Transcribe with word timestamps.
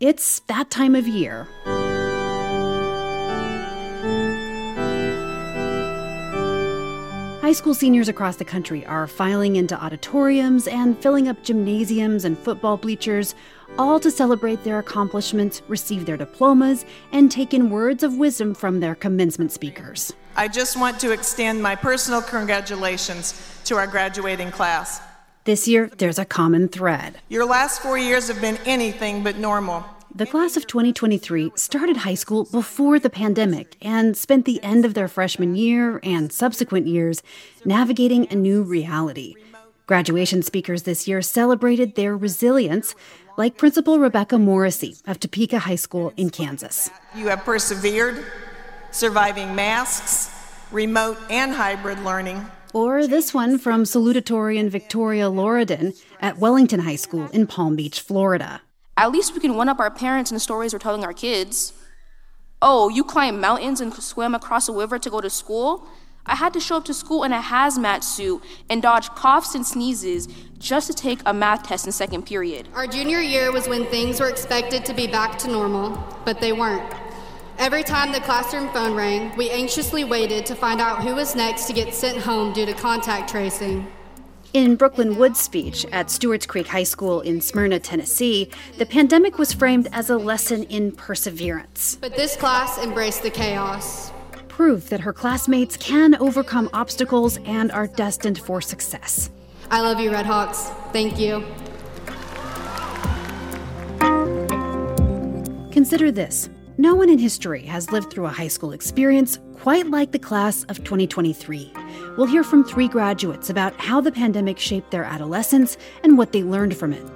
It's 0.00 0.40
that 0.46 0.70
time 0.70 0.94
of 0.94 1.06
year. 1.06 1.46
High 7.42 7.52
school 7.52 7.74
seniors 7.74 8.08
across 8.08 8.36
the 8.36 8.46
country 8.46 8.86
are 8.86 9.06
filing 9.06 9.56
into 9.56 9.78
auditoriums 9.78 10.66
and 10.68 10.96
filling 10.96 11.28
up 11.28 11.42
gymnasiums 11.42 12.24
and 12.24 12.38
football 12.38 12.78
bleachers, 12.78 13.34
all 13.78 14.00
to 14.00 14.10
celebrate 14.10 14.64
their 14.64 14.78
accomplishments, 14.78 15.60
receive 15.68 16.06
their 16.06 16.16
diplomas, 16.16 16.86
and 17.12 17.30
take 17.30 17.52
in 17.52 17.68
words 17.68 18.02
of 18.02 18.16
wisdom 18.16 18.54
from 18.54 18.80
their 18.80 18.94
commencement 18.94 19.52
speakers. 19.52 20.14
I 20.34 20.48
just 20.48 20.80
want 20.80 20.98
to 21.00 21.12
extend 21.12 21.62
my 21.62 21.76
personal 21.76 22.22
congratulations 22.22 23.34
to 23.66 23.76
our 23.76 23.86
graduating 23.86 24.50
class. 24.50 25.02
This 25.50 25.66
year, 25.66 25.90
there's 25.98 26.20
a 26.20 26.24
common 26.24 26.68
thread. 26.68 27.18
Your 27.28 27.44
last 27.44 27.82
four 27.82 27.98
years 27.98 28.28
have 28.28 28.40
been 28.40 28.56
anything 28.66 29.24
but 29.24 29.36
normal. 29.36 29.84
The 30.14 30.24
class 30.24 30.56
of 30.56 30.68
2023 30.68 31.50
started 31.56 31.96
high 31.96 32.14
school 32.14 32.44
before 32.44 33.00
the 33.00 33.10
pandemic 33.10 33.76
and 33.82 34.16
spent 34.16 34.44
the 34.44 34.62
end 34.62 34.84
of 34.84 34.94
their 34.94 35.08
freshman 35.08 35.56
year 35.56 35.98
and 36.04 36.32
subsequent 36.32 36.86
years 36.86 37.24
navigating 37.64 38.28
a 38.30 38.36
new 38.36 38.62
reality. 38.62 39.34
Graduation 39.88 40.44
speakers 40.44 40.84
this 40.84 41.08
year 41.08 41.20
celebrated 41.20 41.96
their 41.96 42.16
resilience, 42.16 42.94
like 43.36 43.56
Principal 43.56 43.98
Rebecca 43.98 44.38
Morrissey 44.38 44.98
of 45.04 45.18
Topeka 45.18 45.58
High 45.58 45.74
School 45.74 46.12
in 46.16 46.30
Kansas. 46.30 46.90
You 47.12 47.26
have 47.26 47.44
persevered, 47.44 48.24
surviving 48.92 49.56
masks, 49.56 50.30
remote 50.70 51.18
and 51.28 51.52
hybrid 51.52 51.98
learning. 52.04 52.46
Or 52.72 53.06
this 53.08 53.34
one 53.34 53.58
from 53.58 53.82
salutatorian 53.82 54.68
Victoria 54.68 55.28
Loridan 55.28 56.00
at 56.20 56.38
Wellington 56.38 56.80
High 56.80 56.96
School 56.96 57.26
in 57.30 57.48
Palm 57.48 57.74
Beach, 57.74 58.00
Florida. 58.00 58.62
At 58.96 59.10
least 59.10 59.34
we 59.34 59.40
can 59.40 59.56
one 59.56 59.68
up 59.68 59.80
our 59.80 59.90
parents 59.90 60.30
in 60.30 60.36
the 60.36 60.40
stories 60.40 60.72
we're 60.72 60.78
telling 60.78 61.02
our 61.02 61.12
kids. 61.12 61.72
Oh, 62.62 62.88
you 62.88 63.02
climbed 63.02 63.40
mountains 63.40 63.80
and 63.80 63.92
swam 63.94 64.36
across 64.36 64.68
a 64.68 64.72
river 64.72 64.98
to 65.00 65.10
go 65.10 65.20
to 65.20 65.30
school? 65.30 65.88
I 66.26 66.36
had 66.36 66.52
to 66.52 66.60
show 66.60 66.76
up 66.76 66.84
to 66.84 66.94
school 66.94 67.24
in 67.24 67.32
a 67.32 67.40
hazmat 67.40 68.04
suit 68.04 68.42
and 68.68 68.80
dodge 68.80 69.08
coughs 69.10 69.54
and 69.56 69.66
sneezes 69.66 70.28
just 70.58 70.86
to 70.86 70.92
take 70.92 71.22
a 71.26 71.34
math 71.34 71.64
test 71.64 71.86
in 71.86 71.92
second 71.92 72.24
period. 72.24 72.68
Our 72.74 72.86
junior 72.86 73.18
year 73.18 73.50
was 73.50 73.66
when 73.66 73.86
things 73.86 74.20
were 74.20 74.28
expected 74.28 74.84
to 74.84 74.94
be 74.94 75.08
back 75.08 75.38
to 75.38 75.48
normal, 75.48 75.98
but 76.24 76.40
they 76.40 76.52
weren't. 76.52 76.99
Every 77.60 77.82
time 77.82 78.10
the 78.10 78.20
classroom 78.20 78.72
phone 78.72 78.94
rang, 78.94 79.36
we 79.36 79.50
anxiously 79.50 80.02
waited 80.02 80.46
to 80.46 80.54
find 80.54 80.80
out 80.80 81.04
who 81.04 81.14
was 81.14 81.36
next 81.36 81.66
to 81.66 81.74
get 81.74 81.92
sent 81.92 82.16
home 82.16 82.54
due 82.54 82.64
to 82.64 82.72
contact 82.72 83.28
tracing. 83.28 83.86
In 84.54 84.76
Brooklyn 84.76 85.18
Wood's 85.18 85.40
speech 85.40 85.84
at 85.92 86.10
Stewart's 86.10 86.46
Creek 86.46 86.66
High 86.66 86.84
School 86.84 87.20
in 87.20 87.42
Smyrna, 87.42 87.78
Tennessee, 87.78 88.50
the 88.78 88.86
pandemic 88.86 89.36
was 89.36 89.52
framed 89.52 89.88
as 89.92 90.08
a 90.08 90.16
lesson 90.16 90.62
in 90.64 90.90
perseverance. 90.92 91.98
But 92.00 92.16
this 92.16 92.34
class 92.34 92.78
embraced 92.78 93.22
the 93.24 93.30
chaos. 93.30 94.10
Proof 94.48 94.88
that 94.88 95.00
her 95.00 95.12
classmates 95.12 95.76
can 95.76 96.14
overcome 96.14 96.70
obstacles 96.72 97.36
and 97.44 97.70
are 97.72 97.88
destined 97.88 98.38
for 98.38 98.62
success. 98.62 99.28
I 99.70 99.82
love 99.82 100.00
you, 100.00 100.10
Red 100.10 100.24
Hawks. 100.24 100.70
Thank 100.94 101.18
you. 101.18 101.44
Consider 105.70 106.10
this 106.10 106.48
no 106.80 106.94
one 106.94 107.10
in 107.10 107.18
history 107.18 107.60
has 107.62 107.92
lived 107.92 108.10
through 108.10 108.24
a 108.24 108.30
high 108.30 108.48
school 108.48 108.72
experience 108.72 109.38
quite 109.58 109.86
like 109.88 110.12
the 110.12 110.18
class 110.18 110.64
of 110.64 110.78
2023. 110.78 111.70
We'll 112.16 112.26
hear 112.26 112.42
from 112.42 112.64
three 112.64 112.88
graduates 112.88 113.50
about 113.50 113.78
how 113.78 114.00
the 114.00 114.10
pandemic 114.10 114.58
shaped 114.58 114.90
their 114.90 115.04
adolescence 115.04 115.76
and 116.02 116.16
what 116.16 116.32
they 116.32 116.42
learned 116.42 116.74
from 116.74 116.94
it. 116.94 117.06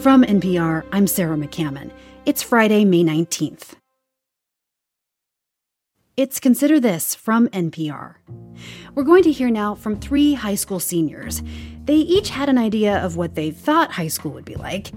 From 0.00 0.24
NPR, 0.24 0.86
I'm 0.92 1.06
Sarah 1.06 1.36
McCammon. 1.36 1.92
It's 2.24 2.42
Friday, 2.42 2.86
May 2.86 3.04
19th. 3.04 3.79
It's 6.20 6.38
Consider 6.38 6.78
This 6.78 7.14
from 7.14 7.48
NPR. 7.48 8.16
We're 8.94 9.04
going 9.04 9.22
to 9.22 9.32
hear 9.32 9.48
now 9.48 9.74
from 9.74 9.98
three 9.98 10.34
high 10.34 10.54
school 10.54 10.78
seniors. 10.78 11.42
They 11.86 11.94
each 11.94 12.28
had 12.28 12.50
an 12.50 12.58
idea 12.58 13.02
of 13.02 13.16
what 13.16 13.36
they 13.36 13.50
thought 13.50 13.92
high 13.92 14.08
school 14.08 14.32
would 14.32 14.44
be 14.44 14.56
like. 14.56 14.90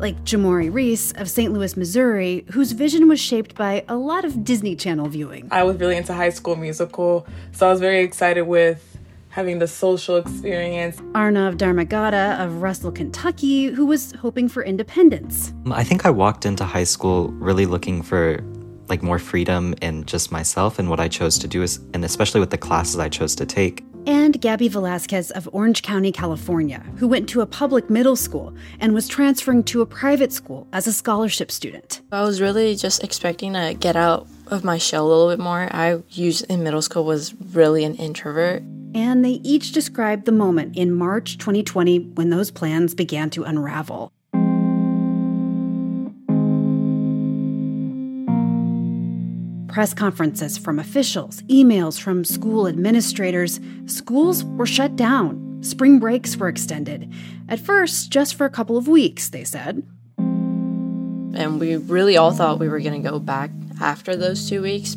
Like 0.00 0.24
Jamori 0.24 0.72
Reese 0.72 1.12
of 1.12 1.28
St. 1.28 1.52
Louis, 1.52 1.76
Missouri, 1.76 2.46
whose 2.52 2.72
vision 2.72 3.08
was 3.08 3.20
shaped 3.20 3.54
by 3.56 3.84
a 3.88 3.96
lot 3.96 4.24
of 4.24 4.42
Disney 4.42 4.74
Channel 4.74 5.06
viewing. 5.08 5.48
I 5.50 5.64
was 5.64 5.76
really 5.76 5.98
into 5.98 6.14
High 6.14 6.30
School 6.30 6.56
Musical, 6.56 7.26
so 7.50 7.66
I 7.66 7.70
was 7.72 7.80
very 7.80 8.00
excited 8.00 8.44
with 8.44 8.92
having 9.28 9.58
the 9.58 9.68
social 9.68 10.16
experience. 10.16 10.96
Arnav 11.12 11.58
Dharmagada 11.58 12.42
of 12.42 12.62
Russell, 12.62 12.92
Kentucky, 12.92 13.66
who 13.66 13.84
was 13.84 14.12
hoping 14.12 14.48
for 14.48 14.62
independence. 14.62 15.52
I 15.70 15.84
think 15.84 16.06
I 16.06 16.10
walked 16.10 16.46
into 16.46 16.64
high 16.64 16.84
school 16.84 17.28
really 17.32 17.66
looking 17.66 18.00
for 18.02 18.42
like 18.88 19.02
more 19.02 19.18
freedom 19.18 19.74
in 19.82 20.04
just 20.04 20.32
myself 20.32 20.78
and 20.78 20.88
what 20.88 21.00
I 21.00 21.08
chose 21.08 21.38
to 21.38 21.48
do, 21.48 21.62
is, 21.62 21.80
and 21.94 22.04
especially 22.04 22.40
with 22.40 22.50
the 22.50 22.58
classes 22.58 22.98
I 22.98 23.08
chose 23.08 23.34
to 23.36 23.46
take. 23.46 23.84
And 24.04 24.40
Gabby 24.40 24.66
Velasquez 24.68 25.30
of 25.30 25.48
Orange 25.52 25.82
County, 25.82 26.10
California, 26.10 26.80
who 26.96 27.06
went 27.06 27.28
to 27.28 27.40
a 27.40 27.46
public 27.46 27.88
middle 27.88 28.16
school 28.16 28.52
and 28.80 28.94
was 28.94 29.06
transferring 29.06 29.62
to 29.64 29.80
a 29.80 29.86
private 29.86 30.32
school 30.32 30.66
as 30.72 30.88
a 30.88 30.92
scholarship 30.92 31.52
student. 31.52 32.00
I 32.10 32.22
was 32.24 32.40
really 32.40 32.74
just 32.74 33.04
expecting 33.04 33.52
to 33.52 33.76
get 33.78 33.94
out 33.94 34.26
of 34.48 34.64
my 34.64 34.78
shell 34.78 35.06
a 35.06 35.08
little 35.08 35.28
bit 35.28 35.38
more. 35.38 35.68
I 35.72 36.02
used 36.10 36.44
in 36.50 36.64
middle 36.64 36.82
school 36.82 37.04
was 37.04 37.32
really 37.52 37.84
an 37.84 37.94
introvert. 37.94 38.62
And 38.94 39.24
they 39.24 39.40
each 39.42 39.72
described 39.72 40.26
the 40.26 40.32
moment 40.32 40.76
in 40.76 40.92
March 40.92 41.38
2020 41.38 42.00
when 42.14 42.30
those 42.30 42.50
plans 42.50 42.94
began 42.94 43.30
to 43.30 43.44
unravel. 43.44 44.12
Press 49.72 49.94
conferences 49.94 50.58
from 50.58 50.78
officials, 50.78 51.40
emails 51.42 51.98
from 51.98 52.24
school 52.24 52.68
administrators. 52.68 53.58
Schools 53.86 54.44
were 54.44 54.66
shut 54.66 54.94
down. 54.96 55.58
Spring 55.62 55.98
breaks 55.98 56.36
were 56.36 56.48
extended. 56.48 57.10
At 57.48 57.58
first, 57.58 58.10
just 58.10 58.34
for 58.34 58.44
a 58.44 58.50
couple 58.50 58.76
of 58.76 58.86
weeks, 58.86 59.30
they 59.30 59.44
said. 59.44 59.82
And 60.18 61.58
we 61.58 61.76
really 61.76 62.18
all 62.18 62.32
thought 62.32 62.58
we 62.58 62.68
were 62.68 62.80
going 62.80 63.02
to 63.02 63.10
go 63.10 63.18
back 63.18 63.50
after 63.80 64.14
those 64.14 64.48
two 64.48 64.60
weeks. 64.60 64.96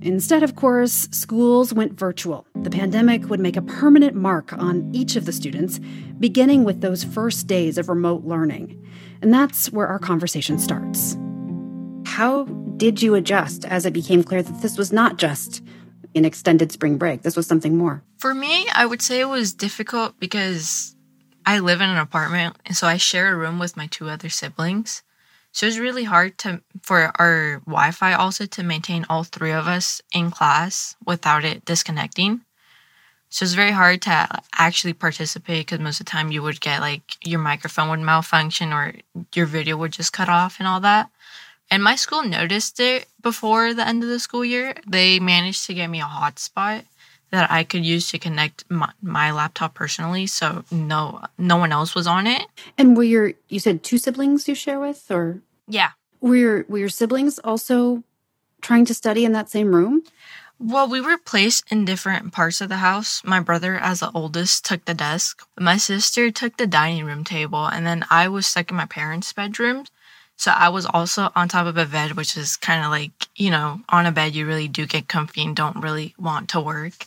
Instead, 0.00 0.42
of 0.42 0.56
course, 0.56 1.08
schools 1.10 1.74
went 1.74 1.98
virtual. 1.98 2.46
The 2.54 2.70
pandemic 2.70 3.28
would 3.28 3.40
make 3.40 3.56
a 3.56 3.62
permanent 3.62 4.14
mark 4.14 4.52
on 4.54 4.90
each 4.94 5.16
of 5.16 5.26
the 5.26 5.32
students, 5.32 5.78
beginning 6.18 6.64
with 6.64 6.80
those 6.80 7.04
first 7.04 7.46
days 7.46 7.76
of 7.76 7.88
remote 7.88 8.24
learning. 8.24 8.82
And 9.20 9.34
that's 9.34 9.70
where 9.72 9.88
our 9.88 9.98
conversation 9.98 10.58
starts. 10.58 11.18
How 12.16 12.44
did 12.78 13.02
you 13.02 13.14
adjust 13.14 13.66
as 13.66 13.84
it 13.84 13.92
became 13.92 14.24
clear 14.24 14.42
that 14.42 14.62
this 14.62 14.78
was 14.78 14.90
not 14.90 15.18
just 15.18 15.62
an 16.14 16.24
extended 16.24 16.72
spring 16.72 16.96
break? 16.96 17.20
This 17.20 17.36
was 17.36 17.46
something 17.46 17.76
more. 17.76 18.02
For 18.16 18.34
me, 18.34 18.66
I 18.74 18.86
would 18.86 19.02
say 19.02 19.20
it 19.20 19.28
was 19.28 19.52
difficult 19.52 20.18
because 20.18 20.96
I 21.44 21.58
live 21.58 21.82
in 21.82 21.90
an 21.90 21.98
apartment, 21.98 22.56
and 22.64 22.74
so 22.74 22.86
I 22.86 22.96
share 22.96 23.34
a 23.34 23.36
room 23.36 23.58
with 23.58 23.76
my 23.76 23.86
two 23.86 24.08
other 24.08 24.30
siblings. 24.30 25.02
So 25.52 25.66
it 25.66 25.68
was 25.68 25.78
really 25.78 26.04
hard 26.04 26.38
to 26.38 26.62
for 26.82 27.12
our 27.20 27.60
Wi-Fi 27.66 28.14
also 28.14 28.46
to 28.46 28.62
maintain 28.62 29.04
all 29.10 29.24
three 29.24 29.52
of 29.52 29.66
us 29.66 30.00
in 30.10 30.30
class 30.30 30.96
without 31.04 31.44
it 31.44 31.66
disconnecting. 31.66 32.40
So 33.28 33.44
it's 33.44 33.52
very 33.52 33.72
hard 33.72 34.00
to 34.02 34.26
actually 34.54 34.94
participate 34.94 35.66
because 35.66 35.80
most 35.80 36.00
of 36.00 36.06
the 36.06 36.12
time 36.12 36.32
you 36.32 36.42
would 36.42 36.62
get 36.62 36.80
like 36.80 37.18
your 37.22 37.40
microphone 37.40 37.90
would 37.90 38.00
malfunction 38.00 38.72
or 38.72 38.94
your 39.34 39.44
video 39.44 39.76
would 39.76 39.92
just 39.92 40.14
cut 40.14 40.30
off 40.30 40.56
and 40.58 40.66
all 40.66 40.80
that. 40.80 41.10
And 41.70 41.82
my 41.82 41.96
school 41.96 42.22
noticed 42.22 42.78
it 42.80 43.06
before 43.20 43.74
the 43.74 43.86
end 43.86 44.02
of 44.02 44.08
the 44.08 44.20
school 44.20 44.44
year. 44.44 44.74
They 44.86 45.18
managed 45.18 45.66
to 45.66 45.74
get 45.74 45.88
me 45.88 46.00
a 46.00 46.04
hotspot 46.04 46.84
that 47.30 47.50
I 47.50 47.64
could 47.64 47.84
use 47.84 48.10
to 48.10 48.18
connect 48.18 48.64
my, 48.70 48.90
my, 49.02 49.32
laptop 49.32 49.74
personally, 49.74 50.26
so 50.26 50.64
no 50.70 51.22
no 51.36 51.56
one 51.56 51.72
else 51.72 51.94
was 51.94 52.06
on 52.06 52.26
it. 52.26 52.46
And 52.78 52.96
were 52.96 53.02
your 53.02 53.32
you 53.48 53.58
said 53.58 53.82
two 53.82 53.98
siblings 53.98 54.46
you 54.46 54.54
share 54.54 54.78
with, 54.78 55.10
or 55.10 55.40
yeah, 55.66 55.90
were 56.20 56.36
your 56.36 56.64
were 56.68 56.78
your 56.78 56.88
siblings 56.88 57.38
also 57.40 58.04
trying 58.60 58.84
to 58.84 58.94
study 58.94 59.24
in 59.24 59.32
that 59.32 59.50
same 59.50 59.74
room? 59.74 60.02
Well, 60.58 60.88
we 60.88 61.02
were 61.02 61.18
placed 61.18 61.70
in 61.70 61.84
different 61.84 62.32
parts 62.32 62.62
of 62.62 62.70
the 62.70 62.78
house. 62.78 63.22
My 63.24 63.40
brother, 63.40 63.76
as 63.76 64.00
the 64.00 64.10
oldest, 64.12 64.64
took 64.64 64.86
the 64.86 64.94
desk. 64.94 65.46
My 65.58 65.76
sister 65.76 66.30
took 66.30 66.56
the 66.56 66.66
dining 66.66 67.04
room 67.04 67.24
table, 67.24 67.66
and 67.66 67.86
then 67.86 68.06
I 68.08 68.28
was 68.28 68.46
stuck 68.46 68.70
in 68.70 68.76
my 68.76 68.86
parents' 68.86 69.34
bedrooms. 69.34 69.90
So 70.36 70.50
I 70.50 70.68
was 70.68 70.86
also 70.86 71.30
on 71.34 71.48
top 71.48 71.66
of 71.66 71.76
a 71.76 71.86
bed, 71.86 72.12
which 72.12 72.36
is 72.36 72.56
kind 72.56 72.84
of 72.84 72.90
like, 72.90 73.28
you 73.36 73.50
know, 73.50 73.80
on 73.88 74.06
a 74.06 74.12
bed, 74.12 74.34
you 74.34 74.46
really 74.46 74.68
do 74.68 74.86
get 74.86 75.08
comfy 75.08 75.42
and 75.42 75.56
don't 75.56 75.80
really 75.82 76.14
want 76.18 76.48
to 76.50 76.60
work. 76.60 77.06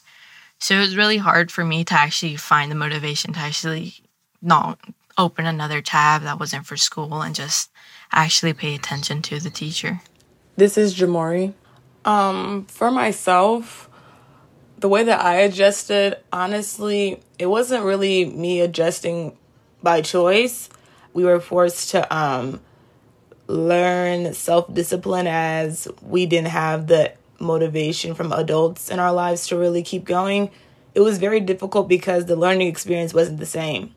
So 0.60 0.76
it 0.76 0.80
was 0.80 0.98
really 0.98 1.18
hard 1.18 1.52
for 1.52 1.64
me 1.64 1.84
to 1.86 1.94
actually 1.94 2.36
find 2.36 2.70
the 2.72 2.76
motivation 2.76 3.34
to 3.34 3.40
actually 3.40 3.94
not 4.42 4.80
open 5.18 5.46
another 5.46 5.82
tab 5.82 6.24
that 6.24 6.40
wasn't 6.40 6.66
for 6.66 6.78
school 6.78 7.22
and 7.22 7.36
just 7.36 7.70
actually 8.12 8.54
pay 8.54 8.74
attention 8.76 9.22
to 9.22 9.40
the 9.40 9.50
teacher. 9.50 10.02
This 10.58 10.78
is 10.78 10.96
Jamori. 10.96 11.54
Um, 12.06 12.66
for 12.66 12.90
myself, 12.92 13.90
The 14.80 14.88
way 14.88 15.04
that 15.04 15.20
I 15.22 15.36
adjusted, 15.42 16.18
honestly, 16.32 17.20
it 17.38 17.48
wasn't 17.48 17.84
really 17.84 18.24
me 18.26 18.62
adjusting 18.62 19.38
by 19.84 20.02
choice. 20.02 20.70
We 21.14 21.26
were 21.26 21.42
forced 21.42 21.90
to 21.92 22.08
um, 22.16 22.62
learn 23.50 24.34
self 24.34 24.72
discipline 24.74 25.28
as 25.28 25.88
we 26.02 26.26
didn't 26.26 26.50
have 26.50 26.88
the 26.88 27.12
motivation 27.40 28.14
from 28.14 28.32
adults 28.32 28.90
in 28.90 29.00
our 29.00 29.12
lives 29.12 29.48
to 29.48 29.58
really 29.58 29.82
keep 29.82 30.06
going. 30.06 30.52
It 30.94 31.02
was 31.02 31.18
very 31.18 31.40
difficult 31.40 31.90
because 31.90 32.26
the 32.26 32.36
learning 32.36 32.68
experience 32.68 33.14
wasn't 33.14 33.40
the 33.40 33.46
same. 33.46 33.96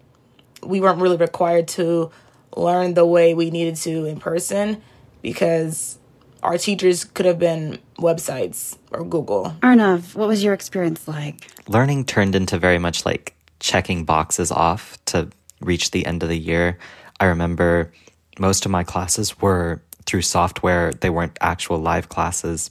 We 0.62 0.80
weren't 0.80 1.00
really 1.00 1.16
required 1.16 1.68
to 1.68 2.10
learn 2.56 2.94
the 2.94 3.04
way 3.04 3.34
we 3.34 3.50
needed 3.50 3.76
to 3.76 4.06
in 4.06 4.20
person 4.20 4.82
because 5.20 5.98
our 6.42 6.56
teachers 6.56 7.04
could 7.04 7.26
have 7.26 7.38
been 7.38 7.78
websites 7.98 8.76
or 8.90 9.04
Google. 9.04 9.54
Arnav, 9.62 10.14
what 10.14 10.28
was 10.28 10.42
your 10.42 10.54
experience 10.54 11.06
like? 11.06 11.46
Learning 11.68 12.04
turned 12.04 12.34
into 12.34 12.58
very 12.58 12.78
much 12.78 13.04
like 13.04 13.34
checking 13.60 14.04
boxes 14.04 14.50
off 14.50 14.98
to 15.06 15.28
reach 15.60 15.90
the 15.90 16.06
end 16.06 16.22
of 16.22 16.28
the 16.28 16.38
year. 16.38 16.78
I 17.20 17.26
remember 17.26 17.92
most 18.38 18.64
of 18.64 18.70
my 18.70 18.84
classes 18.84 19.40
were 19.40 19.82
through 20.04 20.22
software, 20.22 20.92
they 20.92 21.10
weren't 21.10 21.36
actual 21.40 21.78
live 21.78 22.08
classes. 22.08 22.70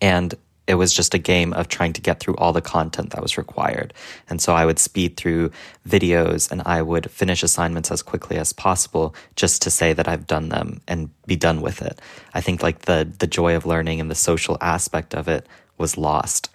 And 0.00 0.34
it 0.68 0.74
was 0.74 0.92
just 0.92 1.14
a 1.14 1.18
game 1.18 1.54
of 1.54 1.68
trying 1.68 1.94
to 1.94 2.00
get 2.00 2.20
through 2.20 2.36
all 2.36 2.52
the 2.52 2.60
content 2.60 3.10
that 3.10 3.22
was 3.22 3.38
required. 3.38 3.94
And 4.28 4.40
so 4.40 4.54
I 4.54 4.66
would 4.66 4.78
speed 4.78 5.16
through 5.16 5.50
videos 5.88 6.52
and 6.52 6.62
I 6.66 6.82
would 6.82 7.10
finish 7.10 7.42
assignments 7.42 7.90
as 7.90 8.02
quickly 8.02 8.36
as 8.36 8.52
possible 8.52 9.14
just 9.34 9.62
to 9.62 9.70
say 9.70 9.94
that 9.94 10.06
I've 10.06 10.26
done 10.26 10.50
them 10.50 10.82
and 10.86 11.08
be 11.26 11.36
done 11.36 11.62
with 11.62 11.80
it. 11.80 12.00
I 12.34 12.42
think 12.42 12.62
like 12.62 12.80
the 12.80 13.10
the 13.18 13.26
joy 13.26 13.56
of 13.56 13.64
learning 13.64 13.98
and 13.98 14.10
the 14.10 14.14
social 14.14 14.58
aspect 14.60 15.14
of 15.14 15.26
it 15.26 15.46
was 15.78 15.96
lost. 15.96 16.50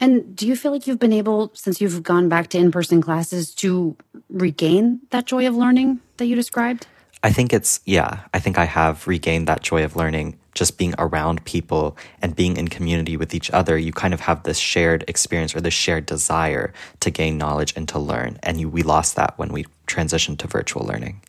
And 0.00 0.34
do 0.34 0.46
you 0.46 0.56
feel 0.56 0.72
like 0.72 0.86
you've 0.86 0.98
been 0.98 1.12
able 1.12 1.50
since 1.54 1.80
you've 1.80 2.02
gone 2.02 2.28
back 2.28 2.48
to 2.48 2.58
in-person 2.58 3.02
classes 3.02 3.54
to 3.56 3.96
regain 4.30 5.00
that 5.10 5.26
joy 5.26 5.46
of 5.46 5.54
learning 5.54 6.00
that 6.16 6.26
you 6.26 6.34
described? 6.34 6.86
I 7.26 7.32
think 7.32 7.52
it's 7.52 7.80
yeah, 7.84 8.20
I 8.32 8.38
think 8.38 8.56
I 8.56 8.66
have 8.66 9.08
regained 9.08 9.48
that 9.48 9.60
joy 9.60 9.82
of 9.82 9.96
learning 9.96 10.38
just 10.54 10.78
being 10.78 10.94
around 10.96 11.44
people 11.44 11.96
and 12.22 12.36
being 12.36 12.56
in 12.56 12.68
community 12.68 13.16
with 13.16 13.34
each 13.34 13.50
other, 13.50 13.76
you 13.76 13.92
kind 13.92 14.14
of 14.14 14.20
have 14.20 14.44
this 14.44 14.58
shared 14.58 15.02
experience 15.08 15.52
or 15.56 15.60
this 15.60 15.74
shared 15.74 16.06
desire 16.06 16.72
to 17.00 17.10
gain 17.10 17.36
knowledge 17.36 17.74
and 17.74 17.88
to 17.88 17.98
learn. 17.98 18.38
And 18.44 18.60
you, 18.60 18.68
we 18.68 18.84
lost 18.84 19.16
that 19.16 19.36
when 19.40 19.50
we 19.50 19.66
transitioned 19.88 20.38
to 20.38 20.46
virtual 20.46 20.86
learning. 20.86 21.20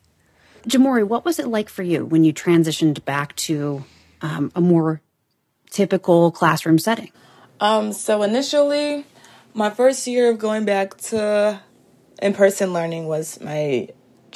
Jamori, 0.68 1.04
what 1.04 1.24
was 1.24 1.40
it 1.40 1.48
like 1.48 1.68
for 1.68 1.82
you 1.82 2.04
when 2.04 2.22
you 2.22 2.32
transitioned 2.32 3.04
back 3.04 3.34
to 3.48 3.84
um, 4.22 4.52
a 4.54 4.60
more 4.60 5.00
typical 5.68 6.30
classroom 6.30 6.78
setting? 6.78 7.10
Um, 7.58 7.92
so 7.92 8.22
initially, 8.22 9.04
my 9.52 9.70
first 9.70 10.06
year 10.06 10.30
of 10.30 10.38
going 10.38 10.64
back 10.64 10.96
to 11.10 11.60
in-person 12.22 12.72
learning 12.72 13.08
was 13.08 13.40
my 13.40 13.88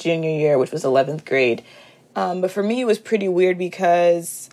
junior 0.03 0.29
year, 0.29 0.57
which 0.57 0.71
was 0.71 0.83
11th 0.83 1.25
grade. 1.25 1.63
Um, 2.15 2.41
but 2.41 2.51
for 2.51 2.61
me, 2.61 2.81
it 2.81 2.85
was 2.85 2.99
pretty 2.99 3.27
weird 3.27 3.57
because 3.57 4.49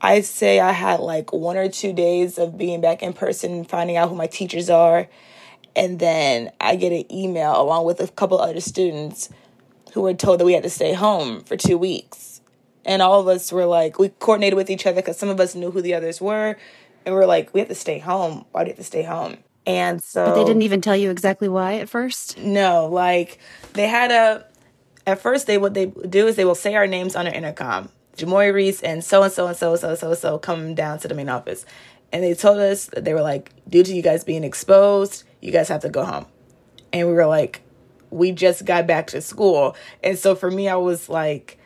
I'd 0.00 0.24
say 0.24 0.60
I 0.60 0.72
had 0.72 1.00
like 1.00 1.32
one 1.32 1.56
or 1.56 1.68
two 1.68 1.92
days 1.92 2.38
of 2.38 2.56
being 2.56 2.80
back 2.80 3.02
in 3.02 3.12
person, 3.12 3.64
finding 3.64 3.96
out 3.96 4.08
who 4.08 4.14
my 4.14 4.26
teachers 4.26 4.70
are. 4.70 5.08
And 5.76 5.98
then 5.98 6.50
I 6.60 6.76
get 6.76 6.92
an 6.92 7.12
email 7.12 7.60
along 7.60 7.84
with 7.84 8.00
a 8.00 8.08
couple 8.08 8.40
other 8.40 8.60
students 8.60 9.28
who 9.92 10.02
were 10.02 10.14
told 10.14 10.40
that 10.40 10.44
we 10.44 10.54
had 10.54 10.62
to 10.62 10.70
stay 10.70 10.92
home 10.92 11.42
for 11.42 11.56
two 11.56 11.78
weeks. 11.78 12.40
And 12.84 13.02
all 13.02 13.20
of 13.20 13.28
us 13.28 13.52
were 13.52 13.66
like, 13.66 13.98
we 13.98 14.08
coordinated 14.08 14.56
with 14.56 14.70
each 14.70 14.86
other 14.86 14.96
because 14.96 15.18
some 15.18 15.28
of 15.28 15.40
us 15.40 15.54
knew 15.54 15.70
who 15.70 15.82
the 15.82 15.94
others 15.94 16.20
were. 16.20 16.56
And 17.04 17.14
we 17.14 17.20
are 17.20 17.26
like, 17.26 17.52
we 17.52 17.60
have 17.60 17.68
to 17.68 17.74
stay 17.74 17.98
home. 17.98 18.44
Why 18.52 18.62
do 18.62 18.66
we 18.66 18.70
have 18.70 18.78
to 18.78 18.84
stay 18.84 19.02
home? 19.02 19.38
And 19.66 20.02
so. 20.02 20.24
But 20.24 20.34
they 20.34 20.44
didn't 20.44 20.62
even 20.62 20.80
tell 20.80 20.96
you 20.96 21.10
exactly 21.10 21.48
why 21.48 21.74
at 21.74 21.88
first? 21.90 22.38
No, 22.38 22.86
like 22.86 23.38
they 23.74 23.86
had 23.86 24.10
a. 24.10 24.46
At 25.08 25.22
first, 25.22 25.46
they 25.46 25.56
what 25.56 25.72
they 25.72 25.86
do 25.86 26.26
is 26.26 26.36
they 26.36 26.44
will 26.44 26.54
say 26.54 26.74
our 26.74 26.86
names 26.86 27.16
on 27.16 27.26
an 27.26 27.32
intercom 27.32 27.88
Jamori 28.18 28.52
Reese 28.52 28.82
and 28.82 29.02
so 29.02 29.22
and 29.22 29.32
so 29.32 29.46
and 29.46 29.56
so 29.56 29.70
and 29.70 29.80
so 29.80 29.94
so 29.94 30.12
so 30.12 30.38
come 30.38 30.74
down 30.74 30.98
to 30.98 31.08
the 31.08 31.14
main 31.14 31.30
office. 31.30 31.64
And 32.12 32.22
they 32.22 32.34
told 32.34 32.58
us 32.58 32.86
that 32.86 33.06
they 33.06 33.14
were 33.14 33.22
like, 33.22 33.50
due 33.66 33.82
to 33.82 33.94
you 33.94 34.02
guys 34.02 34.22
being 34.22 34.44
exposed, 34.44 35.24
you 35.40 35.50
guys 35.50 35.68
have 35.68 35.80
to 35.80 35.88
go 35.88 36.04
home. 36.04 36.26
And 36.92 37.08
we 37.08 37.14
were 37.14 37.26
like, 37.26 37.62
we 38.10 38.32
just 38.32 38.66
got 38.66 38.86
back 38.86 39.06
to 39.08 39.22
school. 39.22 39.76
And 40.04 40.18
so 40.18 40.34
for 40.34 40.50
me, 40.50 40.68
I 40.68 40.76
was 40.76 41.08
like 41.08 41.58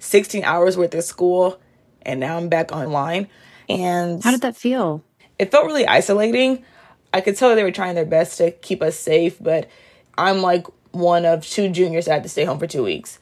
16 0.00 0.42
hours 0.42 0.76
worth 0.76 0.94
of 0.94 1.04
school 1.04 1.60
and 2.02 2.18
now 2.18 2.36
I'm 2.36 2.48
back 2.48 2.72
online. 2.72 3.28
And 3.68 4.24
how 4.24 4.32
did 4.32 4.40
that 4.40 4.56
feel? 4.56 5.04
It 5.38 5.52
felt 5.52 5.66
really 5.66 5.86
isolating. 5.86 6.64
I 7.14 7.20
could 7.20 7.36
tell 7.36 7.54
they 7.54 7.62
were 7.62 7.70
trying 7.70 7.94
their 7.94 8.04
best 8.04 8.38
to 8.38 8.50
keep 8.50 8.82
us 8.82 8.98
safe, 8.98 9.40
but 9.40 9.70
I'm 10.18 10.42
like 10.42 10.66
one 10.92 11.24
of 11.24 11.46
two 11.46 11.68
juniors 11.70 12.06
that 12.06 12.12
had 12.12 12.22
to 12.22 12.28
stay 12.28 12.44
home 12.44 12.58
for 12.58 12.66
two 12.66 12.82
weeks. 12.82 13.18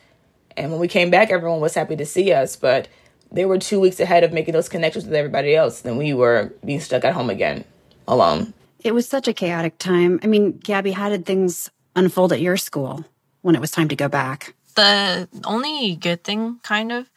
And 0.57 0.71
when 0.71 0.81
we 0.81 0.89
came 0.89 1.11
back, 1.11 1.31
everyone 1.31 1.61
was 1.61 1.75
happy 1.75 1.97
to 1.97 2.07
see 2.07 2.33
us, 2.33 2.57
but 2.57 2.89
they 3.31 3.45
were 3.45 3.59
two 3.59 3.81
weeks 3.81 4.01
ahead 4.01 4.25
of 4.25 4.33
making 4.33 4.53
those 4.53 4.69
connections 4.69 5.05
with 5.05 5.15
everybody 5.15 5.55
else. 5.55 5.83
Then 5.83 5.97
we 5.97 6.15
were 6.15 6.53
being 6.65 6.81
stuck 6.81 7.05
at 7.05 7.15
home 7.15 7.31
again, 7.31 7.65
alone. 8.07 8.55
It 8.83 8.93
was 8.93 9.09
such 9.09 9.29
a 9.29 9.33
chaotic 9.33 9.79
time. 9.79 10.19
I 10.23 10.27
mean, 10.27 10.59
Gabby, 10.59 10.93
how 10.93 11.09
did 11.09 11.27
things 11.27 11.71
unfold 11.95 12.33
at 12.33 12.41
your 12.41 12.57
school 12.57 13.05
when 13.43 13.55
it 13.55 13.61
was 13.61 13.71
time 13.71 13.89
to 13.89 13.97
go 13.97 14.09
back? 14.09 14.55
The 14.75 15.29
only 15.45 15.97
good 15.97 16.25
thing, 16.25 16.61
kind 16.63 16.93
of, 16.93 17.11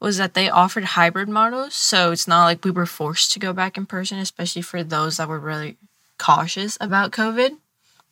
was 0.00 0.18
that 0.18 0.34
they 0.34 0.50
offered 0.50 0.84
hybrid 0.84 1.28
models. 1.28 1.74
So 1.74 2.12
it's 2.12 2.28
not 2.28 2.44
like 2.44 2.64
we 2.64 2.70
were 2.70 2.86
forced 2.86 3.32
to 3.32 3.38
go 3.38 3.52
back 3.52 3.76
in 3.76 3.86
person, 3.86 4.18
especially 4.18 4.62
for 4.62 4.84
those 4.84 5.16
that 5.16 5.28
were 5.28 5.40
really 5.40 5.78
cautious 6.18 6.76
about 6.80 7.12
COVID 7.12 7.56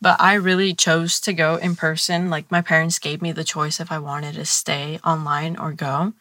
but 0.05 0.21
I 0.21 0.35
really 0.35 0.75
chose 0.75 1.19
to 1.21 1.33
go 1.33 1.57
in 1.57 1.77
person. 1.77 2.29
Like 2.29 2.51
my 2.51 2.61
parents 2.61 2.99
gave 2.99 3.23
me 3.23 3.33
the 3.33 3.43
choice 3.43 3.81
if 3.81 3.91
I 3.91 3.99
wanted 3.99 4.35
to 4.35 4.45
stay 4.45 5.01
online 5.03 5.57
or 5.57 5.73
go. 5.73 6.13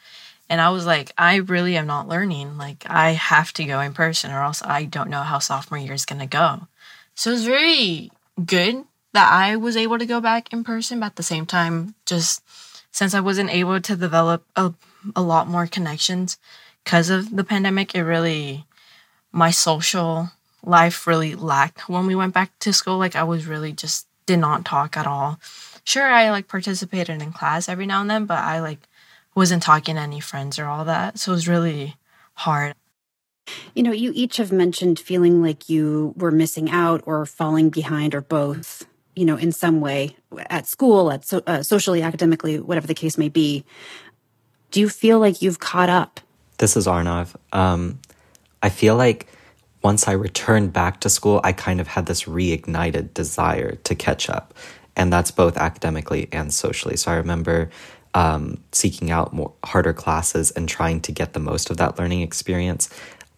And 0.49 0.61
I 0.61 0.69
was 0.69 0.85
like, 0.85 1.11
I 1.17 1.35
really 1.35 1.75
am 1.75 1.85
not 1.85 2.07
learning. 2.07 2.57
Like 2.57 2.85
I 2.87 3.11
have 3.11 3.51
to 3.53 3.65
go 3.65 3.81
in 3.81 3.93
person 3.93 4.31
or 4.31 4.41
else 4.41 4.63
I 4.63 4.85
don't 4.85 5.09
know 5.09 5.23
how 5.23 5.39
sophomore 5.39 5.77
year 5.77 5.91
is 5.91 6.05
going 6.05 6.21
to 6.21 6.25
go. 6.25 6.69
So 7.13 7.31
it 7.31 7.33
was 7.33 7.45
very 7.45 8.09
good 8.45 8.85
that 9.11 9.33
I 9.33 9.57
was 9.57 9.75
able 9.75 9.99
to 9.99 10.05
go 10.05 10.21
back 10.21 10.53
in 10.53 10.63
person, 10.63 11.01
but 11.01 11.07
at 11.07 11.15
the 11.17 11.21
same 11.21 11.45
time, 11.45 11.93
just 12.05 12.41
since 12.93 13.13
I 13.13 13.19
wasn't 13.19 13.53
able 13.53 13.81
to 13.81 13.95
develop 13.97 14.45
a, 14.55 14.73
a 15.13 15.21
lot 15.21 15.49
more 15.49 15.67
connections 15.67 16.37
because 16.85 17.09
of 17.09 17.35
the 17.35 17.43
pandemic, 17.43 17.95
it 17.95 18.03
really, 18.03 18.63
my 19.33 19.51
social 19.51 20.29
life 20.63 21.05
really 21.07 21.35
lacked 21.35 21.89
when 21.89 22.07
we 22.07 22.15
went 22.15 22.33
back 22.33 22.57
to 22.59 22.73
school. 22.73 22.97
Like 22.97 23.15
I 23.15 23.23
was 23.23 23.45
really 23.45 23.71
just 23.71 24.07
did 24.25 24.37
not 24.37 24.65
talk 24.65 24.97
at 24.97 25.07
all. 25.07 25.39
Sure, 25.83 26.09
I 26.09 26.31
like 26.31 26.47
participated 26.47 27.21
in 27.21 27.33
class 27.33 27.67
every 27.67 27.85
now 27.85 28.01
and 28.01 28.09
then, 28.09 28.25
but 28.25 28.39
I 28.39 28.61
like 28.61 28.79
wasn't 29.35 29.63
talking 29.63 29.95
to 29.95 30.01
any 30.01 30.19
friends 30.19 30.57
or 30.59 30.65
all 30.65 30.85
that. 30.85 31.19
So 31.19 31.31
it 31.31 31.35
was 31.35 31.47
really 31.47 31.95
hard. 32.35 32.75
You 33.73 33.83
know, 33.83 33.91
you 33.91 34.11
each 34.15 34.37
have 34.37 34.51
mentioned 34.51 34.99
feeling 34.99 35.41
like 35.41 35.67
you 35.67 36.13
were 36.15 36.31
missing 36.31 36.69
out 36.69 37.03
or 37.05 37.25
falling 37.25 37.69
behind 37.69 38.15
or 38.15 38.21
both, 38.21 38.85
you 39.15 39.25
know, 39.25 39.35
in 39.35 39.51
some 39.51 39.81
way 39.81 40.15
at 40.49 40.65
school, 40.65 41.11
at 41.11 41.25
so, 41.25 41.41
uh, 41.45 41.61
socially, 41.61 42.01
academically, 42.01 42.59
whatever 42.59 42.87
the 42.87 42.93
case 42.93 43.17
may 43.17 43.27
be. 43.27 43.65
Do 44.71 44.79
you 44.79 44.87
feel 44.87 45.19
like 45.19 45.41
you've 45.41 45.59
caught 45.59 45.89
up? 45.89 46.21
This 46.57 46.77
is 46.77 46.87
Arnav. 46.87 47.35
Um, 47.51 47.99
I 48.61 48.69
feel 48.69 48.95
like 48.95 49.27
once 49.83 50.07
I 50.07 50.13
returned 50.13 50.73
back 50.73 51.01
to 51.01 51.09
school, 51.09 51.41
I 51.43 51.51
kind 51.51 51.81
of 51.81 51.87
had 51.87 52.05
this 52.05 52.23
reignited 52.23 53.13
desire 53.13 53.75
to 53.75 53.95
catch 53.95 54.29
up. 54.29 54.53
And 54.95 55.11
that's 55.11 55.31
both 55.31 55.57
academically 55.57 56.29
and 56.31 56.53
socially. 56.53 56.95
So 56.95 57.11
I 57.11 57.15
remember 57.15 57.69
um, 58.13 58.63
seeking 58.71 59.11
out 59.11 59.33
more 59.33 59.53
harder 59.65 59.93
classes 59.93 60.51
and 60.51 60.69
trying 60.69 61.01
to 61.01 61.11
get 61.11 61.33
the 61.33 61.39
most 61.39 61.69
of 61.69 61.77
that 61.77 61.97
learning 61.97 62.21
experience. 62.21 62.89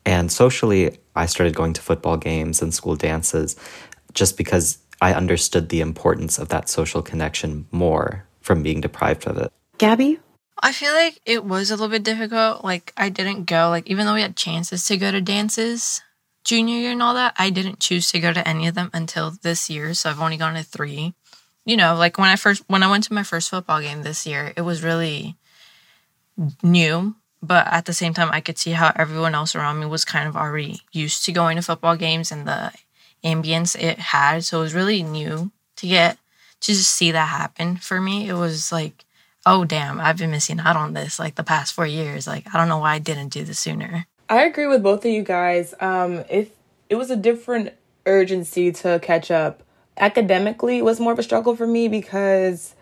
And 0.05 0.31
socially, 0.31 0.97
I 1.15 1.25
started 1.25 1.55
going 1.55 1.73
to 1.73 1.81
football 1.81 2.17
games 2.17 2.61
and 2.61 2.73
school 2.73 2.95
dances 2.95 3.55
just 4.13 4.37
because 4.37 4.77
I 5.01 5.13
understood 5.13 5.69
the 5.69 5.81
importance 5.81 6.37
of 6.37 6.49
that 6.49 6.69
social 6.69 7.01
connection 7.01 7.67
more 7.71 8.25
from 8.41 8.63
being 8.63 8.81
deprived 8.81 9.25
of 9.27 9.37
it. 9.37 9.51
Gabby? 9.77 10.19
I 10.61 10.71
feel 10.71 10.93
like 10.93 11.19
it 11.25 11.43
was 11.43 11.69
a 11.69 11.73
little 11.73 11.89
bit 11.89 12.03
difficult. 12.03 12.63
Like, 12.63 12.93
I 12.95 13.09
didn't 13.09 13.45
go, 13.45 13.69
like, 13.69 13.87
even 13.87 14.05
though 14.05 14.13
we 14.13 14.21
had 14.21 14.37
chances 14.37 14.85
to 14.85 14.97
go 14.97 15.11
to 15.11 15.19
dances, 15.19 16.01
junior 16.45 16.77
year 16.77 16.91
and 16.91 17.01
all 17.01 17.15
that, 17.15 17.35
I 17.37 17.49
didn't 17.49 17.79
choose 17.79 18.09
to 18.11 18.19
go 18.19 18.31
to 18.31 18.47
any 18.47 18.67
of 18.67 18.75
them 18.75 18.89
until 18.93 19.31
this 19.41 19.69
year. 19.69 19.93
So 19.93 20.09
I've 20.09 20.21
only 20.21 20.37
gone 20.37 20.53
to 20.53 20.63
three. 20.63 21.13
You 21.65 21.75
know, 21.75 21.95
like 21.95 22.17
when 22.17 22.29
I 22.29 22.35
first 22.37 22.63
when 22.67 22.83
I 22.83 22.89
went 22.89 23.03
to 23.05 23.13
my 23.13 23.23
first 23.23 23.49
football 23.49 23.81
game 23.81 24.03
this 24.03 24.25
year, 24.25 24.53
it 24.55 24.61
was 24.61 24.83
really 24.83 25.35
new. 26.63 27.15
But 27.41 27.67
at 27.67 27.85
the 27.85 27.93
same 27.93 28.13
time, 28.13 28.29
I 28.31 28.41
could 28.41 28.57
see 28.57 28.71
how 28.71 28.91
everyone 28.95 29.35
else 29.35 29.55
around 29.55 29.79
me 29.79 29.85
was 29.85 30.05
kind 30.05 30.27
of 30.27 30.35
already 30.35 30.81
used 30.91 31.25
to 31.25 31.31
going 31.31 31.57
to 31.57 31.61
football 31.61 31.95
games 31.95 32.31
and 32.31 32.47
the 32.47 32.71
ambience 33.23 33.79
it 33.79 33.99
had. 33.99 34.43
So 34.43 34.59
it 34.59 34.61
was 34.61 34.73
really 34.73 35.03
new 35.03 35.51
to 35.77 35.87
get 35.87 36.17
to 36.61 36.71
just 36.71 36.91
see 36.91 37.11
that 37.11 37.29
happen 37.29 37.77
for 37.77 37.99
me. 37.99 38.29
It 38.29 38.33
was 38.33 38.71
like, 38.71 39.05
oh 39.45 39.65
damn, 39.65 39.99
I've 39.99 40.17
been 40.17 40.31
missing 40.31 40.59
out 40.59 40.75
on 40.75 40.93
this 40.93 41.19
like 41.19 41.35
the 41.35 41.43
past 41.43 41.73
four 41.73 41.87
years. 41.87 42.27
Like 42.27 42.45
I 42.53 42.57
don't 42.57 42.69
know 42.69 42.79
why 42.79 42.93
I 42.93 42.99
didn't 42.99 43.29
do 43.29 43.43
this 43.43 43.59
sooner. 43.59 44.05
I 44.27 44.43
agree 44.43 44.67
with 44.67 44.81
both 44.81 45.05
of 45.05 45.11
you 45.11 45.23
guys. 45.23 45.73
Um, 45.79 46.23
if 46.29 46.49
it 46.89 46.95
was 46.95 47.11
a 47.11 47.15
different 47.15 47.73
urgency 48.05 48.71
to 48.71 48.99
catch 49.01 49.31
up. 49.31 49.63
Academically, 49.97 50.77
it 50.77 50.85
was 50.85 50.99
more 50.99 51.13
of 51.13 51.19
a 51.19 51.23
struggle 51.23 51.55
for 51.55 51.65
me 51.65 51.87
because 51.87 52.75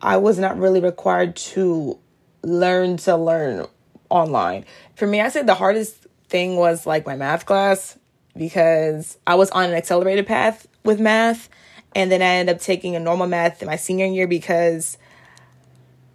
I 0.00 0.16
was 0.16 0.38
not 0.38 0.58
really 0.58 0.80
required 0.80 1.36
to 1.36 1.98
learn 2.42 2.96
to 2.98 3.16
learn 3.16 3.66
online. 4.08 4.64
For 4.94 5.06
me, 5.06 5.20
I 5.20 5.28
said 5.28 5.46
the 5.46 5.54
hardest 5.54 6.06
thing 6.28 6.56
was 6.56 6.86
like 6.86 7.06
my 7.06 7.16
math 7.16 7.46
class 7.46 7.98
because 8.36 9.18
I 9.26 9.34
was 9.34 9.50
on 9.50 9.70
an 9.70 9.74
accelerated 9.74 10.26
path 10.26 10.66
with 10.84 11.00
math 11.00 11.48
and 11.94 12.10
then 12.10 12.22
I 12.22 12.26
ended 12.26 12.56
up 12.56 12.60
taking 12.60 12.96
a 12.96 13.00
normal 13.00 13.26
math 13.26 13.62
in 13.62 13.66
my 13.66 13.76
senior 13.76 14.06
year 14.06 14.26
because 14.26 14.98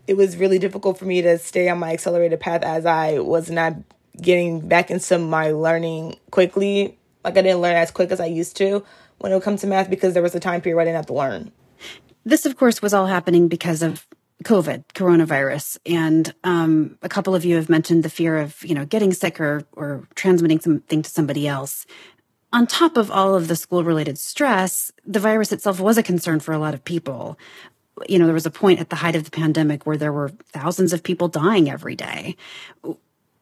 it 0.08 0.16
was 0.16 0.38
really 0.38 0.60
difficult 0.60 0.98
for 0.98 1.06
me 1.06 1.22
to 1.22 1.38
stay 1.38 1.70
on 1.70 1.80
my 1.80 1.94
accelerated 1.94 2.40
path 2.40 2.64
as 2.64 2.86
I 2.86 3.20
was 3.20 3.50
not 3.50 3.76
getting 4.20 4.68
back 4.68 4.92
into 4.92 5.18
my 5.18 5.52
learning 5.52 6.18
quickly. 6.32 6.98
Like 7.24 7.38
I 7.38 7.42
didn't 7.42 7.62
learn 7.62 7.76
as 7.76 7.92
quick 7.92 8.12
as 8.12 8.20
I 8.20 8.26
used 8.26 8.58
to 8.58 8.84
when 9.20 9.32
it 9.32 9.36
would 9.36 9.44
come 9.44 9.58
to 9.58 9.68
math 9.68 9.90
because 9.90 10.14
there 10.14 10.24
was 10.24 10.36
a 10.36 10.40
time 10.40 10.62
period 10.62 10.82
I 10.82 10.86
didn't 10.86 10.96
have 10.98 11.06
to 11.08 11.14
learn. 11.14 11.52
This, 12.24 12.46
of 12.46 12.58
course, 12.58 12.82
was 12.82 12.94
all 12.94 13.08
happening 13.08 13.48
because 13.48 13.82
of 13.82 14.06
COVID, 14.44 14.86
coronavirus, 14.96 15.78
and 15.86 16.34
um, 16.44 16.98
a 17.02 17.10
couple 17.10 17.36
of 17.36 17.46
you 17.46 17.56
have 17.58 17.70
mentioned 17.70 18.04
the 18.04 18.10
fear 18.10 18.38
of 18.38 18.64
you 18.64 18.74
know 18.74 18.86
getting 18.86 19.14
sick 19.14 19.40
or 19.40 19.64
or 19.74 20.08
transmitting 20.16 20.60
something 20.60 21.02
to 21.02 21.10
somebody 21.10 21.48
else. 21.48 21.86
On 22.54 22.68
top 22.68 22.98
of 22.98 23.12
all 23.12 23.36
of 23.36 23.48
the 23.48 23.56
school 23.56 23.84
related 23.84 24.18
stress, 24.18 24.92
the 25.06 25.20
virus 25.20 25.52
itself 25.52 25.80
was 25.80 25.98
a 25.98 26.04
concern 26.04 26.40
for 26.40 26.54
a 26.54 26.60
lot 26.60 26.74
of 26.74 26.84
people. 26.84 27.38
You 28.10 28.20
know, 28.20 28.26
there 28.26 28.34
was 28.34 28.48
a 28.48 28.52
point 28.52 28.80
at 28.80 28.90
the 28.90 28.98
height 28.98 29.16
of 29.16 29.24
the 29.24 29.32
pandemic 29.32 29.86
where 29.86 29.98
there 29.98 30.12
were 30.12 30.30
thousands 30.52 30.92
of 30.92 31.04
people 31.04 31.28
dying 31.28 31.70
every 31.70 31.96
day. 31.96 32.36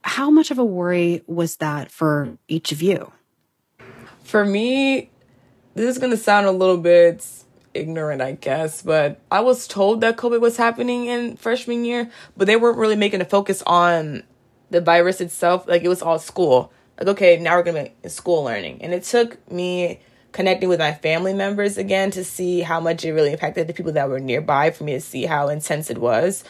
How 0.09 0.31
much 0.31 0.49
of 0.49 0.57
a 0.57 0.65
worry 0.65 1.21
was 1.27 1.57
that 1.57 1.91
for 1.91 2.35
each 2.47 2.71
of 2.71 2.81
you? 2.81 3.11
For 4.23 4.43
me, 4.43 5.11
this 5.75 5.87
is 5.87 5.99
going 5.99 6.09
to 6.09 6.17
sound 6.17 6.47
a 6.47 6.51
little 6.51 6.79
bit 6.79 7.23
ignorant, 7.75 8.19
I 8.19 8.31
guess, 8.31 8.81
but 8.81 9.21
I 9.29 9.41
was 9.41 9.67
told 9.67 10.01
that 10.01 10.17
COVID 10.17 10.41
was 10.41 10.57
happening 10.57 11.05
in 11.05 11.37
freshman 11.37 11.85
year, 11.85 12.09
but 12.35 12.47
they 12.47 12.55
weren't 12.55 12.79
really 12.79 12.95
making 12.95 13.21
a 13.21 13.25
focus 13.25 13.61
on 13.67 14.23
the 14.71 14.81
virus 14.81 15.21
itself. 15.21 15.67
Like 15.67 15.83
it 15.83 15.89
was 15.89 16.01
all 16.01 16.17
school. 16.17 16.73
Like, 16.97 17.09
okay, 17.09 17.37
now 17.37 17.55
we're 17.55 17.63
going 17.63 17.85
to 17.85 17.91
be 18.01 18.09
school 18.09 18.43
learning. 18.43 18.81
And 18.81 18.95
it 18.95 19.03
took 19.03 19.51
me 19.51 19.99
connecting 20.31 20.69
with 20.69 20.79
my 20.79 20.91
family 20.91 21.35
members 21.35 21.77
again 21.77 22.09
to 22.11 22.23
see 22.23 22.61
how 22.61 22.79
much 22.79 23.05
it 23.05 23.13
really 23.13 23.31
impacted 23.31 23.67
the 23.67 23.73
people 23.73 23.91
that 23.91 24.09
were 24.09 24.19
nearby 24.19 24.71
for 24.71 24.85
me 24.85 24.93
to 24.93 25.01
see 25.01 25.27
how 25.27 25.49
intense 25.49 25.91
it 25.91 25.99
was. 25.99 26.43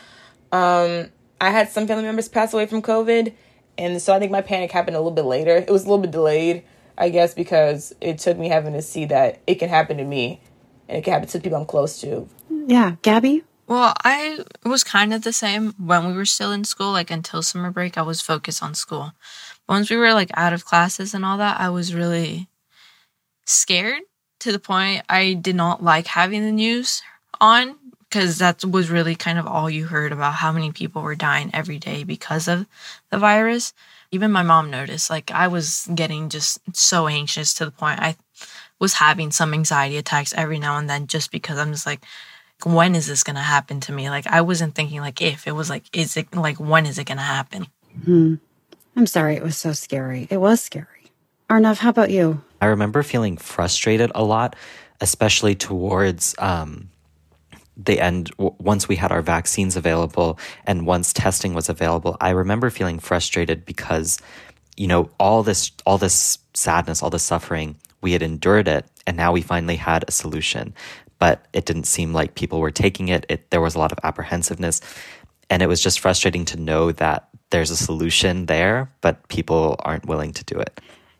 Um, 0.53 1.11
I 1.41 1.49
had 1.51 1.69
some 1.69 1.87
family 1.87 2.03
members 2.03 2.29
pass 2.29 2.53
away 2.53 2.65
from 2.65 2.81
COVID, 2.81 3.33
and 3.79 4.01
so 4.01 4.13
I 4.13 4.19
think 4.19 4.31
my 4.31 4.41
panic 4.41 4.71
happened 4.71 4.97
a 4.97 4.99
little 4.99 5.11
bit 5.11 5.23
later. 5.23 5.55
It 5.55 5.69
was 5.69 5.85
a 5.85 5.85
little 5.85 6.01
bit 6.01 6.11
delayed, 6.11 6.63
I 6.97 7.07
guess, 7.09 7.33
because 7.33 7.95
it 8.01 8.17
took 8.19 8.37
me 8.37 8.49
having 8.49 8.73
to 8.73 8.81
see 8.81 9.05
that 9.05 9.39
it 9.47 9.55
can 9.55 9.69
happen 9.69 9.95
to 9.97 10.03
me 10.03 10.41
and 10.89 10.97
it 10.97 11.03
can 11.05 11.13
happen 11.13 11.29
to 11.29 11.39
people 11.39 11.57
I'm 11.57 11.65
close 11.65 12.01
to. 12.01 12.27
Yeah, 12.49 12.97
Gabby? 13.01 13.43
Well, 13.67 13.93
I 14.03 14.43
was 14.65 14.83
kind 14.83 15.13
of 15.13 15.21
the 15.21 15.31
same 15.31 15.73
when 15.77 16.05
we 16.07 16.13
were 16.13 16.25
still 16.25 16.51
in 16.51 16.65
school, 16.65 16.91
like 16.91 17.09
until 17.09 17.41
summer 17.41 17.71
break, 17.71 17.97
I 17.97 18.01
was 18.01 18.19
focused 18.19 18.61
on 18.61 18.75
school. 18.75 19.13
But 19.65 19.75
Once 19.75 19.89
we 19.89 19.95
were 19.95 20.13
like 20.13 20.31
out 20.33 20.51
of 20.51 20.65
classes 20.65 21.13
and 21.13 21.23
all 21.23 21.37
that, 21.37 21.59
I 21.59 21.69
was 21.69 21.95
really 21.95 22.49
scared 23.45 24.01
to 24.41 24.51
the 24.51 24.59
point 24.59 25.05
I 25.07 25.33
did 25.33 25.55
not 25.55 25.81
like 25.81 26.07
having 26.07 26.43
the 26.43 26.51
news 26.51 27.01
on 27.39 27.77
because 28.09 28.39
that 28.39 28.65
was 28.65 28.89
really 28.89 29.15
kind 29.15 29.37
of 29.37 29.45
all 29.45 29.69
you 29.69 29.85
heard 29.85 30.11
about 30.11 30.33
how 30.33 30.51
many 30.51 30.71
people 30.71 31.01
were 31.01 31.15
dying 31.15 31.51
every 31.53 31.77
day 31.77 32.03
because 32.03 32.47
of 32.47 32.65
the 33.11 33.17
virus. 33.17 33.73
Even 34.11 34.31
my 34.31 34.41
mom 34.41 34.71
noticed, 34.71 35.09
like, 35.09 35.29
I 35.29 35.47
was 35.47 35.87
getting 35.93 36.29
just 36.29 36.59
so 36.75 37.07
anxious 37.07 37.53
to 37.55 37.65
the 37.65 37.71
point 37.71 37.99
I 37.99 38.15
was 38.79 38.93
having 38.93 39.29
some 39.29 39.53
anxiety 39.53 39.97
attacks 39.97 40.33
every 40.35 40.57
now 40.57 40.77
and 40.77 40.89
then 40.89 41.05
just 41.05 41.31
because 41.31 41.59
I'm 41.59 41.71
just 41.71 41.85
like, 41.85 42.03
when 42.63 42.95
is 42.95 43.05
this 43.05 43.23
going 43.23 43.35
to 43.35 43.41
happen 43.41 43.79
to 43.81 43.91
me? 43.91 44.09
Like, 44.09 44.25
I 44.25 44.41
wasn't 44.41 44.73
thinking 44.73 45.01
like 45.01 45.21
if, 45.21 45.45
it 45.45 45.51
was 45.51 45.69
like, 45.69 45.85
is 45.95 46.17
it 46.17 46.35
like, 46.35 46.59
when 46.59 46.87
is 46.87 46.97
it 46.97 47.05
going 47.05 47.17
to 47.17 47.23
happen? 47.23 47.67
Hmm. 48.05 48.35
I'm 48.95 49.05
sorry. 49.05 49.35
It 49.35 49.43
was 49.43 49.57
so 49.57 49.73
scary. 49.73 50.27
It 50.31 50.37
was 50.37 50.61
scary. 50.61 51.11
Arnav, 51.49 51.77
how 51.77 51.89
about 51.89 52.09
you? 52.09 52.41
I 52.61 52.65
remember 52.65 53.03
feeling 53.03 53.37
frustrated 53.37 54.11
a 54.15 54.23
lot, 54.23 54.55
especially 54.99 55.55
towards 55.55 56.35
um, 56.39 56.89
the 57.83 57.99
end. 57.99 58.31
Once 58.37 58.87
we 58.87 58.95
had 58.95 59.11
our 59.11 59.21
vaccines 59.21 59.75
available 59.75 60.37
and 60.65 60.85
once 60.85 61.13
testing 61.13 61.53
was 61.53 61.69
available, 61.69 62.17
I 62.19 62.31
remember 62.31 62.69
feeling 62.69 62.99
frustrated 62.99 63.65
because, 63.65 64.19
you 64.77 64.87
know, 64.87 65.09
all 65.19 65.43
this, 65.43 65.71
all 65.85 65.97
this 65.97 66.37
sadness, 66.53 67.01
all 67.01 67.09
this 67.09 67.23
suffering, 67.23 67.77
we 68.01 68.11
had 68.11 68.21
endured 68.21 68.67
it, 68.67 68.85
and 69.07 69.17
now 69.17 69.31
we 69.31 69.41
finally 69.41 69.75
had 69.75 70.05
a 70.07 70.11
solution. 70.11 70.73
But 71.17 71.47
it 71.51 71.65
didn't 71.65 71.83
seem 71.83 72.13
like 72.13 72.35
people 72.35 72.59
were 72.59 72.71
taking 72.71 73.09
it. 73.09 73.25
it 73.27 73.49
there 73.51 73.61
was 73.61 73.75
a 73.75 73.79
lot 73.79 73.91
of 73.91 73.99
apprehensiveness, 74.03 74.81
and 75.49 75.61
it 75.61 75.67
was 75.67 75.81
just 75.81 75.99
frustrating 75.99 76.45
to 76.45 76.57
know 76.57 76.91
that 76.93 77.27
there's 77.49 77.71
a 77.71 77.77
solution 77.77 78.45
there, 78.45 78.91
but 79.01 79.27
people 79.27 79.75
aren't 79.79 80.05
willing 80.05 80.31
to 80.33 80.43
do 80.45 80.59
it. 80.59 80.79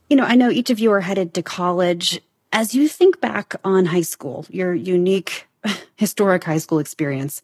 You 0.10 0.16
know, 0.16 0.24
I 0.24 0.36
know 0.36 0.50
each 0.50 0.70
of 0.70 0.80
you 0.80 0.92
are 0.92 1.02
headed 1.02 1.34
to 1.34 1.44
college. 1.44 2.22
As 2.52 2.74
you 2.74 2.88
think 2.88 3.20
back 3.20 3.56
on 3.64 3.86
high 3.86 4.02
school, 4.02 4.46
your 4.50 4.74
unique, 4.74 5.48
historic 5.96 6.44
high 6.44 6.58
school 6.58 6.80
experience, 6.80 7.42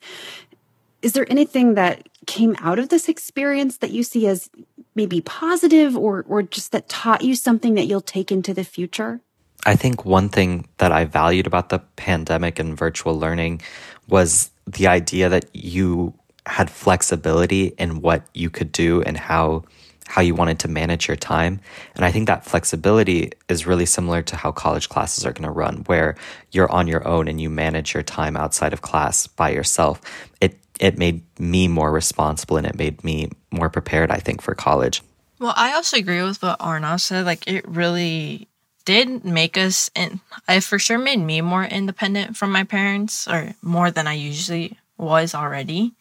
is 1.01 1.13
there 1.13 1.29
anything 1.29 1.75
that 1.75 2.07
came 2.25 2.55
out 2.59 2.79
of 2.79 2.89
this 2.89 3.07
experience 3.07 3.77
that 3.77 3.91
you 3.91 4.03
see 4.03 4.27
as 4.27 4.49
maybe 4.95 5.21
positive 5.21 5.95
or, 5.95 6.25
or 6.27 6.41
just 6.41 6.71
that 6.71 6.89
taught 6.89 7.21
you 7.21 7.35
something 7.35 7.75
that 7.75 7.85
you'll 7.85 8.01
take 8.01 8.31
into 8.31 8.53
the 8.53 8.63
future? 8.63 9.21
I 9.65 9.75
think 9.75 10.05
one 10.05 10.29
thing 10.29 10.67
that 10.77 10.91
I 10.91 11.05
valued 11.05 11.47
about 11.47 11.69
the 11.69 11.79
pandemic 11.95 12.59
and 12.59 12.77
virtual 12.77 13.19
learning 13.19 13.61
was 14.07 14.51
the 14.65 14.87
idea 14.87 15.29
that 15.29 15.45
you 15.53 16.13
had 16.45 16.69
flexibility 16.69 17.73
in 17.77 18.01
what 18.01 18.23
you 18.33 18.49
could 18.49 18.71
do 18.71 19.01
and 19.01 19.17
how 19.17 19.63
how 20.07 20.21
you 20.21 20.35
wanted 20.35 20.59
to 20.59 20.67
manage 20.67 21.07
your 21.07 21.17
time. 21.17 21.59
And 21.95 22.05
I 22.05 22.11
think 22.11 22.27
that 22.27 22.45
flexibility 22.45 23.31
is 23.49 23.65
really 23.65 23.85
similar 23.85 24.21
to 24.23 24.35
how 24.35 24.51
college 24.51 24.89
classes 24.89 25.25
are 25.25 25.33
going 25.33 25.43
to 25.43 25.51
run, 25.51 25.83
where 25.87 26.15
you're 26.51 26.71
on 26.71 26.87
your 26.87 27.07
own 27.07 27.27
and 27.27 27.41
you 27.41 27.49
manage 27.49 27.93
your 27.93 28.03
time 28.03 28.37
outside 28.37 28.73
of 28.73 28.81
class 28.81 29.27
by 29.27 29.49
yourself. 29.49 30.01
It 30.41 30.59
it 30.79 30.97
made 30.97 31.21
me 31.39 31.67
more 31.67 31.91
responsible 31.91 32.57
and 32.57 32.67
it 32.67 32.75
made 32.75 33.03
me 33.03 33.29
more 33.51 33.69
prepared, 33.69 34.11
I 34.11 34.17
think, 34.17 34.41
for 34.41 34.53
college. 34.53 35.01
Well, 35.39 35.53
I 35.55 35.73
also 35.73 35.97
agree 35.97 36.21
with 36.21 36.41
what 36.41 36.59
Arnav 36.59 37.01
said. 37.01 37.25
Like, 37.25 37.47
it 37.47 37.67
really 37.67 38.47
did 38.85 39.25
make 39.25 39.57
us, 39.57 39.89
and 39.95 40.19
I 40.47 40.59
for 40.59 40.79
sure 40.79 40.97
made 40.97 41.19
me 41.19 41.41
more 41.41 41.63
independent 41.63 42.37
from 42.37 42.51
my 42.51 42.63
parents, 42.63 43.27
or 43.27 43.53
more 43.61 43.91
than 43.91 44.07
I 44.07 44.13
usually 44.13 44.77
was 44.97 45.33
already. 45.33 45.93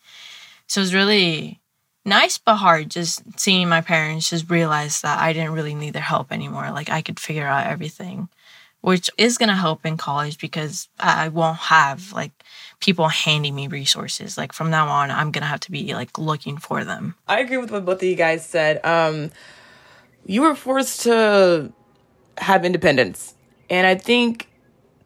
So 0.66 0.80
it 0.80 0.84
was 0.84 0.94
really 0.94 1.60
nice 2.04 2.38
but 2.38 2.56
hard 2.56 2.90
just 2.90 3.22
seeing 3.38 3.68
my 3.68 3.80
parents 3.80 4.30
just 4.30 4.50
realize 4.50 5.00
that 5.00 5.18
I 5.18 5.32
didn't 5.32 5.52
really 5.52 5.74
need 5.74 5.94
their 5.94 6.02
help 6.02 6.32
anymore. 6.32 6.70
Like 6.70 6.90
I 6.90 7.02
could 7.02 7.18
figure 7.18 7.46
out 7.46 7.66
everything, 7.66 8.28
which 8.80 9.10
is 9.16 9.38
going 9.38 9.48
to 9.48 9.54
help 9.54 9.86
in 9.86 9.96
college 9.96 10.38
because 10.38 10.88
I 11.00 11.28
won't 11.28 11.56
have 11.56 12.12
like 12.12 12.32
people 12.80 13.08
handing 13.08 13.54
me 13.54 13.68
resources. 13.68 14.36
Like 14.36 14.52
from 14.52 14.70
now 14.70 14.88
on, 14.88 15.10
I'm 15.10 15.30
going 15.30 15.42
to 15.42 15.48
have 15.48 15.60
to 15.60 15.70
be 15.70 15.94
like 15.94 16.18
looking 16.18 16.58
for 16.58 16.84
them. 16.84 17.14
I 17.26 17.40
agree 17.40 17.56
with 17.56 17.70
what 17.70 17.84
both 17.84 18.02
of 18.02 18.08
you 18.08 18.16
guys 18.16 18.46
said. 18.46 18.84
Um, 18.84 19.30
you 20.26 20.42
were 20.42 20.54
forced 20.54 21.02
to 21.02 21.72
have 22.38 22.64
independence. 22.64 23.34
And 23.70 23.86
I 23.86 23.94
think 23.94 24.48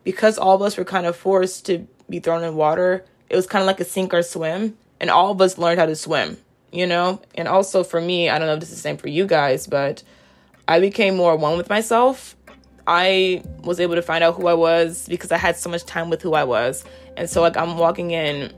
because 0.02 0.38
all 0.38 0.56
of 0.56 0.62
us 0.62 0.76
were 0.76 0.84
kind 0.84 1.06
of 1.06 1.14
forced 1.14 1.66
to 1.66 1.86
be 2.10 2.18
thrown 2.18 2.42
in 2.42 2.56
water, 2.56 3.04
it 3.28 3.36
was 3.36 3.46
kind 3.46 3.62
of 3.62 3.66
like 3.66 3.78
a 3.78 3.84
sink 3.84 4.12
or 4.12 4.22
swim. 4.22 4.76
And 5.00 5.10
all 5.10 5.30
of 5.30 5.40
us 5.40 5.58
learned 5.58 5.78
how 5.78 5.86
to 5.86 5.94
swim 5.94 6.38
you 6.72 6.86
know? 6.86 7.20
And 7.34 7.48
also 7.48 7.84
for 7.84 8.00
me, 8.00 8.28
I 8.28 8.38
don't 8.38 8.46
know 8.46 8.54
if 8.54 8.60
this 8.60 8.70
is 8.70 8.76
the 8.76 8.82
same 8.82 8.96
for 8.96 9.08
you 9.08 9.26
guys, 9.26 9.66
but 9.66 10.02
I 10.66 10.80
became 10.80 11.16
more 11.16 11.36
one 11.36 11.56
with 11.56 11.68
myself. 11.68 12.36
I 12.86 13.42
was 13.62 13.80
able 13.80 13.96
to 13.96 14.02
find 14.02 14.24
out 14.24 14.34
who 14.34 14.46
I 14.46 14.54
was 14.54 15.06
because 15.08 15.30
I 15.30 15.36
had 15.36 15.56
so 15.56 15.68
much 15.68 15.84
time 15.84 16.08
with 16.08 16.22
who 16.22 16.34
I 16.34 16.44
was. 16.44 16.84
And 17.16 17.28
so 17.28 17.42
like 17.42 17.56
I'm 17.56 17.76
walking 17.76 18.12
in 18.12 18.52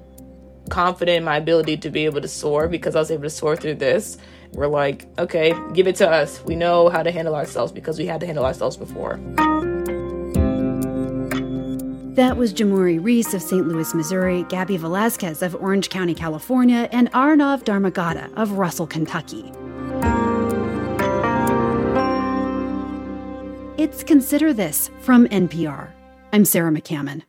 confident 0.69 1.19
in 1.19 1.25
my 1.25 1.37
ability 1.37 1.77
to 1.79 1.91
be 1.91 2.05
able 2.05 2.21
to 2.21 2.29
soar 2.29 2.69
because 2.69 2.95
I 2.95 3.01
was 3.01 3.11
able 3.11 3.25
to 3.25 3.31
soar 3.31 3.57
through 3.57 3.75
this. 3.75 4.19
We're 4.53 4.69
like, 4.69 5.07
okay, 5.19 5.53
give 5.75 5.87
it 5.87 5.97
to 5.97 6.09
us. 6.09 6.43
We 6.45 6.57
know 6.57 6.89
how 6.89 7.03
to 7.03 7.11
handle 7.11 7.35
ourselves 7.35 7.73
because 7.73 7.99
we 7.99 8.07
had 8.07 8.21
to 8.21 8.27
handle 8.27 8.45
ourselves 8.45 8.77
before. 8.77 9.19
That 12.21 12.37
was 12.37 12.53
Jamori 12.53 13.03
Reese 13.03 13.33
of 13.33 13.41
St. 13.41 13.67
Louis, 13.67 13.95
Missouri, 13.95 14.43
Gabby 14.51 14.77
Velasquez 14.77 15.41
of 15.41 15.55
Orange 15.55 15.89
County, 15.89 16.15
California, 16.15 16.87
and 16.93 17.11
Arnav 17.13 17.65
Dharmagada 17.65 18.31
of 18.37 18.59
Russell, 18.59 18.87
Kentucky. 18.87 19.51
It's 23.83 24.05
Consider 24.05 24.53
This 24.53 24.91
from 25.01 25.29
NPR. 25.29 25.89
I'm 26.31 26.45
Sarah 26.45 26.71
McCammon. 26.71 27.23